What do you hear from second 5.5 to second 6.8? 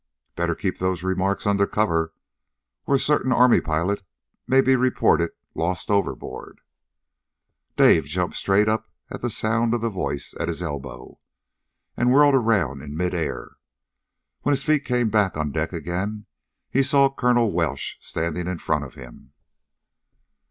lost overboard!"